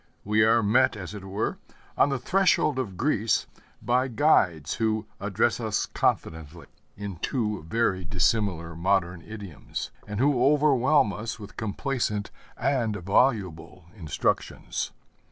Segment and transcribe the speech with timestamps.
[0.25, 1.59] We are met, as it were,
[1.95, 3.45] on the threshold of Greece
[3.83, 6.65] by guides who address us confidently
[6.97, 14.89] in two very dissimilar modern idioms, and who overwhelm us with complacent and voluble instructions.